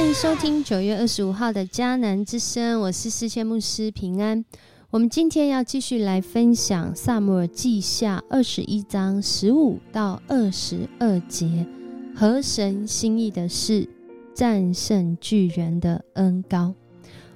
[0.00, 4.42] 欢迎收听九月二十五号的迦南之声，我是世界牧师平安。
[4.88, 11.66] 我们今天要继续来分享《萨姆尔记下》二十一章十五到二十二节，
[12.16, 13.86] 和神心意的是，
[14.32, 16.74] 战胜巨人的恩高。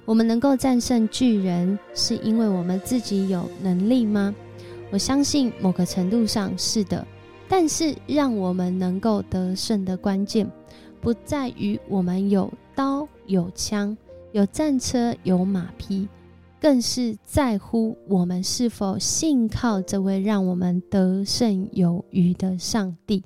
[0.03, 4.33] 我们能够战胜巨人，是因为我们自己有能力吗？
[4.89, 7.05] 我相信某个程度上是的，
[7.47, 10.51] 但是让我们能够得胜的关键，
[11.05, 13.95] 不在于我们有刀、有枪、
[14.31, 16.07] 有战车、有马匹，
[16.59, 23.23] 更是在乎我们是否信靠这位让我们得胜有余的上帝。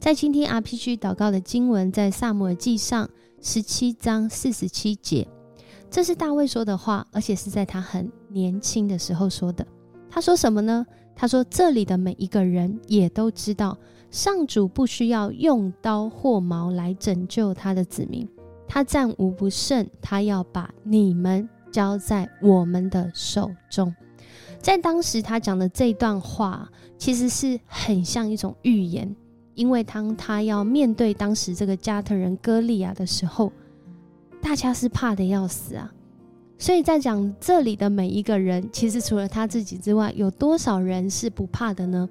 [0.00, 3.08] 在今天 RPG 祷告的经文，在萨姆尔记上
[3.40, 5.24] 十七章四十七节。
[5.88, 9.64] 这是大卫说的话，而且是在他很年轻的时候说的。
[10.10, 10.84] 他说什么呢？
[11.14, 13.78] 他说：“这里的每一个人也都知道，
[14.12, 18.28] 上主不需要用刀或矛来拯救他的子民，
[18.68, 19.84] 他战无不胜。
[20.00, 23.92] 他要把你们交在我们的手中。”
[24.62, 29.16] 在当时，他讲的这段话其实是很像一种预言，
[29.54, 33.52] 因为当他要面对当时这个加特人歌利亚的时候。
[34.42, 35.88] 大家是怕的要死啊，
[36.58, 42.08] 所以在讲这里的每一个人，其实除了他自己之外，有多少人是不怕的呢？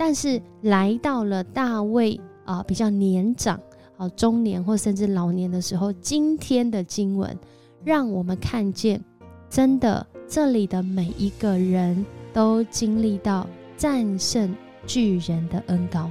[0.00, 3.60] 但是来到了大卫啊比较年长、
[3.98, 7.38] 啊中年或甚至老年的时候，今天的经文
[7.84, 9.04] 让我们看见，
[9.50, 14.56] 真的这里的每一个人都经历到战胜
[14.86, 16.10] 巨人的恩高。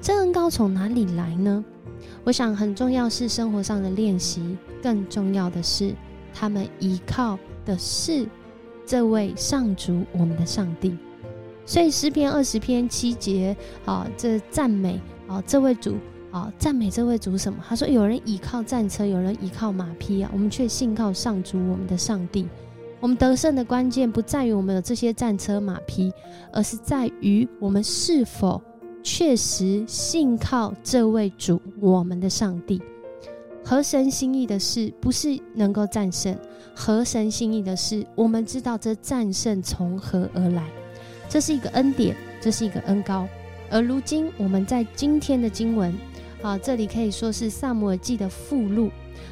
[0.00, 1.62] 这恩高从哪里来呢？
[2.24, 5.94] 我想很重要是生活上的练习，更重要的是
[6.32, 8.26] 他们依靠的是
[8.86, 10.96] 这位上主，我们的上帝。
[11.68, 15.96] 所以诗篇二十篇七节啊，这赞美啊这位主
[16.30, 17.62] 啊，赞美这位主什么？
[17.68, 22.48] 他说有人倚靠战车，有人倚靠马匹啊，我们却信靠上主，我们的上帝。
[23.00, 26.10] 我们得胜的关键不在于我们有这些战车马匹，
[26.54, 28.62] 而是在于我们是否。
[29.02, 32.80] 确实信靠这位主，我们的上帝。
[33.62, 36.34] 合神心意的事，不是能够战胜；
[36.74, 40.66] 合神心意的事，我们知道这战胜从何而来。
[41.28, 43.28] 这是一个恩典，这是一个恩高。
[43.70, 45.94] 而如今我们在今天的经文，
[46.42, 48.90] 啊，这里可以说是萨姆尔记的附录。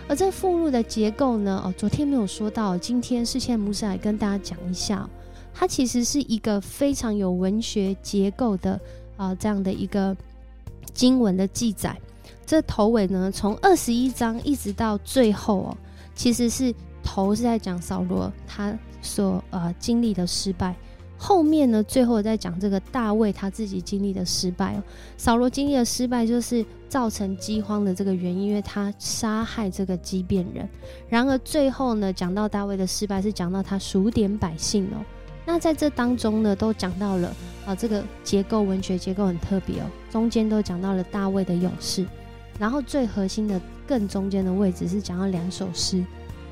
[0.08, 5.08] 而这附录的结构呢，哦，昨天没有说到，今天是现在牧师来跟大家讲一下，
[5.54, 8.78] 它其实是一个非常有文学结构的。
[9.16, 10.14] 啊，这样的一个
[10.92, 11.98] 经文的记载，
[12.44, 15.76] 这头尾呢，从二十一章一直到最后哦，
[16.14, 20.76] 其实是头是在讲扫罗他所呃经历的失败，
[21.18, 24.82] 后面呢，最后在讲这个大卫他自己经历的失败哦。
[25.16, 30.68] 扫罗经历的失败就是造成饥荒的这个原因，因为他杀害这个畸变人。
[31.08, 35.04] 然而最后呢，讲到大卫的失败是讲到他数点百姓哦。
[35.44, 37.34] 那在这当中呢，都讲到了
[37.64, 39.84] 啊，这个结构文学结构很特别哦。
[40.10, 42.04] 中间都讲到了大卫的勇士，
[42.58, 46.04] 然后最核心的更中间的位置是讲到两首诗。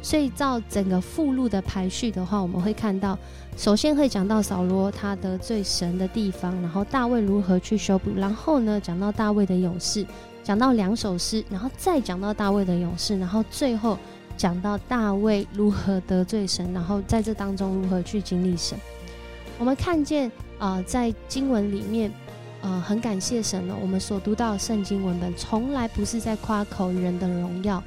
[0.04, 3.18] 所以照整个附录的排序的话，我们会看到，
[3.56, 10.06] 首先会讲到扫罗他得罪神的地方，然后大卫如何去修补，然后呢讲到大卫的勇士，
[10.42, 13.98] 讲到两首诗，然后再讲到大卫的勇士，然后最后。
[14.36, 18.76] 讲到大卫如何得罪神，然后在这当中如何去经历神，
[19.60, 20.28] 我们看见
[20.58, 22.12] 啊，在经文里面，
[22.60, 23.76] 呃，很感谢神呢。
[23.80, 27.80] 我们所读到圣经文本，从来不是在夸口人的荣耀，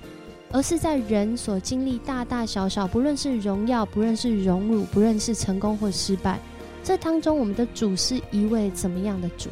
[0.52, 6.40] 而是在人所经历大大小小，不论是荣耀，不论是荣辱，不论是成功或失败，
[6.84, 9.50] 这当中我们的主是一位怎么样的主，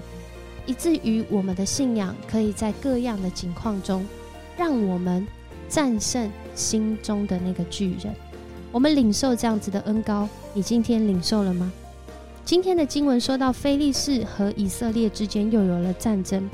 [0.65, 4.05] 以至于我们的信仰可以在各样的境况中，
[4.57, 5.25] 让我们。
[5.67, 8.13] 战胜心中的那个巨人，
[8.71, 11.73] 我们领受这样子的恩高，你今天领受了吗？
[12.45, 16.47] 今天的经文说到，菲利士和以色列之间又有了战争，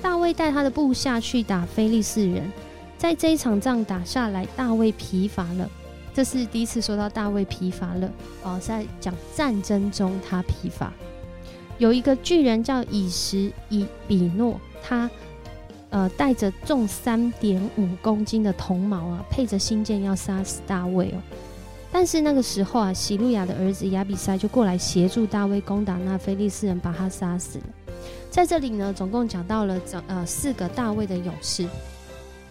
[0.00, 2.50] 大卫带他的部下去打菲利士人，
[3.04, 5.70] 在这一场仗打下来，大卫疲乏了。
[6.14, 8.10] 这是第一次说到大卫疲乏了
[8.42, 10.90] 哦，在讲战争中他疲乏。
[11.76, 15.10] 有一个巨人叫以实以比诺，他。
[15.90, 21.20] 呃，带着重三点五公斤的铜矛啊，配着新剑要杀死大卫哦。
[21.92, 27.64] 但是那个时候啊，喜路亚的儿子亚比塞就过来协助大卫攻打那非利士人，把他杀死了。
[28.30, 31.68] 在这里呢，总共讲到了呃四个大卫的勇士。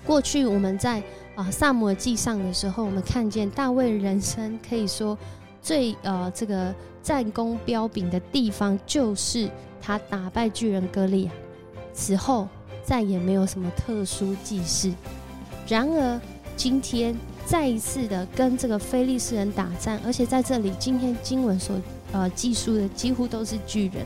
[0.06, 1.02] 过去我们在
[1.36, 5.18] 啊萨摩记上的时候，我们看见大卫人生可以说
[5.62, 9.50] 最呃这个战功彪炳的地方，就是
[9.82, 11.32] 他打败巨人歌利亚。
[11.94, 12.48] 此后。
[12.86, 14.92] 再也没有什么特殊记事，
[15.70, 16.20] 然而
[16.58, 17.16] 今天
[17.46, 21.78] 再一次的跟这个非利士人打仗，而且在这里今天经文所
[22.12, 24.06] 呃记述的几乎都是巨人，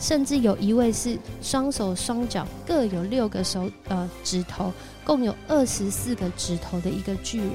[0.00, 4.72] 甚至有一位是双手双脚各有六个手呃指头，
[5.04, 7.50] 共有二十四个指头的一个巨人，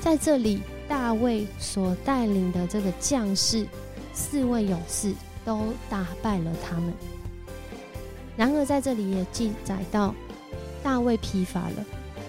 [0.00, 3.66] 在这里大卫所带领的这个将士
[4.12, 5.14] 四位勇士
[5.44, 6.92] 都打败了他们。
[8.36, 10.14] 然而在这里也记载到
[10.82, 11.84] 大卫疲乏了。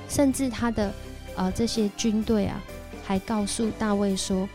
[0.08, 0.94] 甚至他的
[1.36, 2.62] 呃这些军队啊，
[3.04, 4.48] 还告诉大卫说，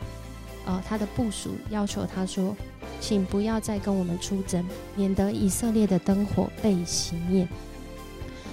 [0.64, 2.56] 呃他的部属要求他说，
[3.00, 4.64] 请不要再跟我们出征，
[4.94, 7.48] 免得以色列的灯火被熄灭。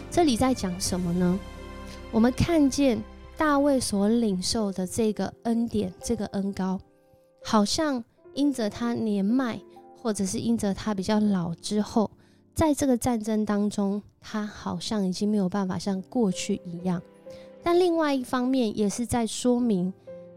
[0.09, 1.39] 这里在讲什么呢？
[2.11, 3.03] 我们看见
[3.37, 6.79] 大卫所领受的这个恩典，这个恩高，
[7.43, 8.03] 好像
[8.33, 9.59] 因着他年迈，
[10.01, 12.09] 或者是因着他比较老之后。
[12.55, 16.99] 在这个战争当中，他好像已经没有办法像过去一样。
[17.61, 19.93] 但另外一方面，也是在说明，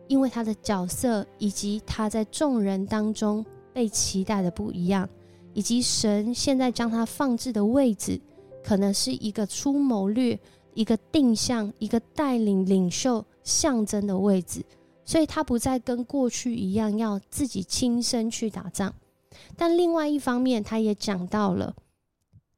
[0.06, 3.42] 因为他的角色以及他在众人当中
[3.72, 5.08] 被期待的不一样，
[5.54, 8.20] 以及神现在将他放置的位置，
[8.62, 10.38] 可能是一个出谋略、
[10.74, 14.64] 一个定向、一个带领领袖象征的位置，
[15.04, 18.94] 所以他不再跟过去一样要自己亲身去打仗。
[19.56, 21.74] 但另外一方面，他也讲到了。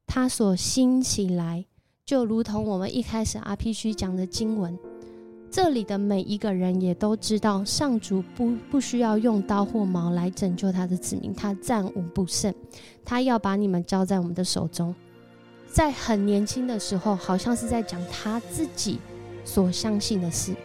[0.05, 1.65] 他所兴起来，
[2.05, 4.77] 就如同我们一开始 RPG 讲的经文，
[5.53, 12.51] 这里的每一个人也都知道，上主不不需要用刀或矛来拯救他的子民，他战无不胜，
[13.05, 14.95] 他要把你们交在我们的手中。
[15.67, 18.97] 在很年轻的时候，好像是在讲他自己
[19.45, 20.55] 所相信的事，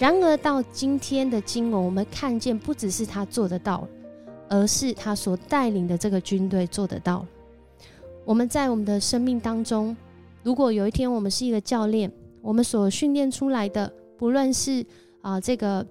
[0.00, 3.86] 然而到今天的经文，我们看见不只是他做得到，
[4.48, 7.24] 而是他所带领的这个军队做得到。
[8.24, 9.96] 我们在我们的生命当中，
[10.42, 12.10] 如果有一天我们是一个教练，
[12.42, 14.84] 我们所训练出来的，不论是
[15.22, 15.86] 啊这个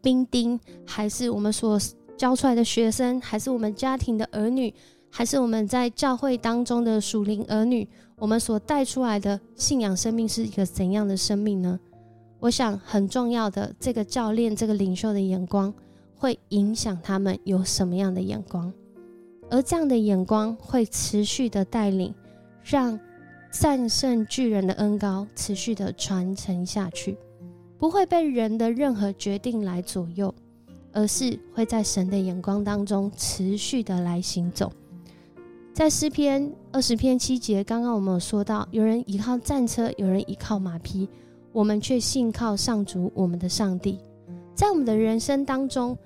[0.00, 1.78] 兵丁，还是我们所
[2.16, 4.72] 教出来的学生，还是我们家庭的儿女，
[5.10, 11.78] 还是我们在教会当中的属灵儿女，我们所带出来的信仰生命是一个怎样的生命呢？
[12.40, 15.72] 我想很重要的，这个教练、这个领袖的眼光，
[16.16, 18.72] 会影响他们有什么样的眼光。
[19.48, 22.14] 而这样的眼光会持续的带领，
[22.64, 22.98] 让
[23.50, 27.16] 战胜巨人的恩高持续的传承下去，
[27.82, 30.32] 不会被人的任何决定来左右，
[30.92, 34.72] 而是会在神的眼光当中持续的来行走。
[35.74, 41.08] 在诗篇二十篇七节，刚刚我们有说到，有人依靠战车，有人依靠马匹，
[41.50, 43.98] 我们却信靠上主我们的上帝。
[44.54, 45.98] 在我们的人生当中，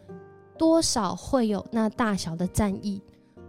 [0.57, 3.03] 多少会有那大小的战役。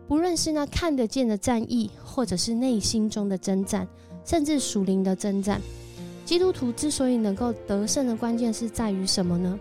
[0.06, 3.88] 不论是那看得见的战役，或者是内心中的征战，
[4.26, 5.62] 甚至属灵的征战，
[6.28, 9.58] 基督徒之所以能够得胜的关键是在于什么呢？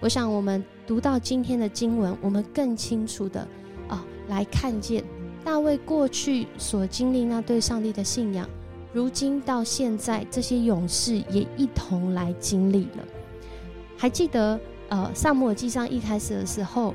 [0.00, 3.46] 我想，我们读到今天的经文，我们更清楚的
[3.86, 5.04] 啊，来看见
[5.44, 8.44] 大卫过去所经历那对上帝的信仰，
[8.92, 13.04] 如今到现在，这些勇士也一同来经历了。
[13.96, 16.92] 还记得呃，萨姆尔记上一开始的时候。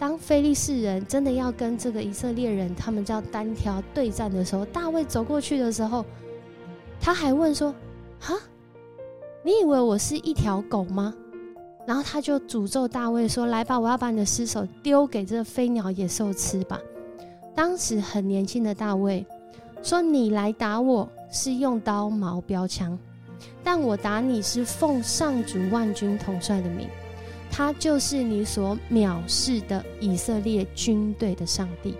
[0.00, 6.04] 当非利士人真的要跟这个以色列人，他们叫单挑对战的时候，大卫走过去的时候，
[7.00, 7.74] 他还问说
[8.20, 8.34] ：“哈，
[9.42, 11.14] 你以为我是一条狗吗？”
[11.86, 16.78] 然后他就诅咒大卫说：“来吧，我要把你的尸首丢给这飞鸟野兽吃吧。”
[17.56, 19.24] 当时很年轻的大卫
[19.82, 22.98] 说：“你来打我是用刀矛标枪，
[23.64, 26.86] 但我打你是奉上主万军统帅的名。”
[27.50, 31.94] 他就是你所藐视的以色列军队的上帝，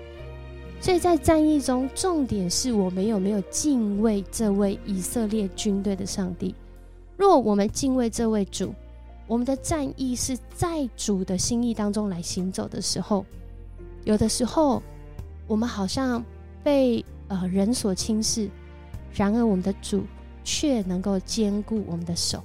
[0.80, 6.54] 所以在战役中，重点是我们有没有敬畏这位以色列军队的上帝。
[7.16, 8.74] 若我们敬畏这位主，
[9.26, 13.26] 我们的战役是在主的心意当中来行走的时候，
[14.04, 14.82] 有的时候
[15.46, 16.24] 我们好像
[16.62, 18.48] 被呃人所轻视，
[19.12, 20.04] 然而我们的主
[20.44, 22.42] 却能够兼顾我们的手，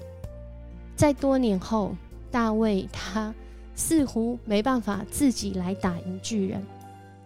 [0.96, 1.96] 在多年后。
[2.34, 3.32] 大卫他
[3.76, 6.66] 似乎没办法自己来打赢巨人，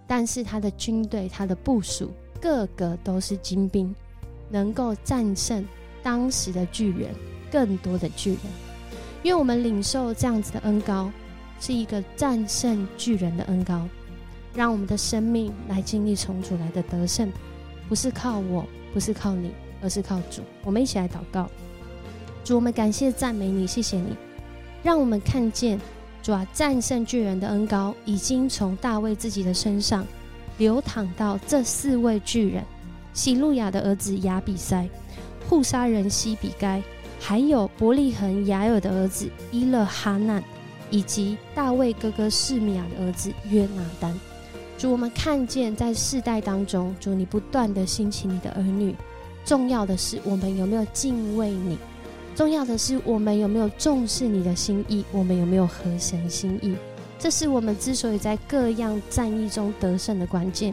[0.07, 2.09] 但是他的军队、他的部署
[2.39, 3.93] 个个都是精兵，
[4.49, 5.63] 能够战胜
[6.01, 7.13] 当时的巨人，
[7.51, 8.39] 更多的巨人。
[9.23, 11.11] 因为我们领受这样子的恩高，
[11.59, 13.85] 是一个战胜巨人的恩高，
[14.53, 17.29] 让我们的生命来经历重组来的得胜，
[17.89, 20.41] 不是靠我，不是靠你，而是靠主。
[20.63, 21.49] 我们一起来祷告，
[22.45, 24.15] 主，我们感谢赞美你，谢谢你。
[24.83, 25.77] 让我们看见
[26.27, 30.05] 主啊，战胜巨人的恩高已经从大卫自己的身上
[30.57, 32.65] 流淌到这四位巨人：
[33.13, 34.89] 喜路亚的儿子亚比塞、
[35.47, 36.83] 护沙人西比该、
[37.17, 40.43] 还有伯利恒雅尔的儿子伊勒哈难，
[40.89, 44.13] 以及大卫哥哥示米亚的儿子约拿丹。
[44.77, 48.93] 主，我们看见在世代当中，主你不断的兴起你的儿女。
[49.45, 51.77] 重要的是，我们有没有敬畏你？
[52.37, 55.03] 重要的是，我们有没有重视你的心意？
[55.11, 56.75] 我们有没有合神心意？
[57.17, 60.71] 这是我们之所以在各样战役中得胜的关键。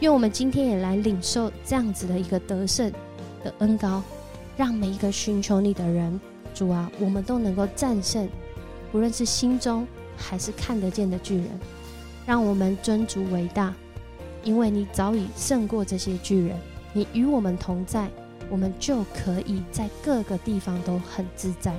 [0.00, 2.92] 愿我们今天也来领受这样子的一个得胜
[3.42, 4.02] 的恩高，
[4.54, 6.20] 让每一个寻求你的人，
[6.52, 8.28] 主啊，我们都能够战胜，
[8.92, 11.46] 不论是心中还是看得见的巨人。
[12.26, 13.74] 让我们尊主为大，
[14.44, 16.54] 因为你早已胜过这些巨人，
[16.92, 18.10] 你与我们同在。
[18.50, 21.74] 我们就可以在各个地方都很自在。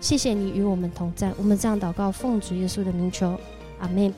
[0.00, 1.32] 谢谢你与我们同在。
[1.36, 3.38] 我们这样祷告，奉主耶稣的名求，
[3.78, 4.12] 阿门。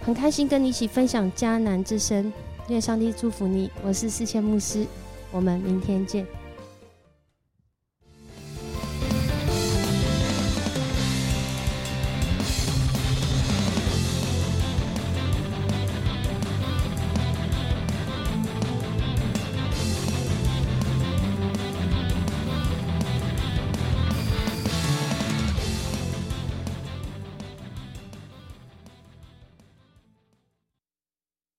[0.00, 2.32] 很开心跟你一起分享迦南之声，
[2.68, 3.70] 愿上帝祝福你。
[3.82, 4.86] 我是四千牧师，
[5.30, 6.26] 我们明天见。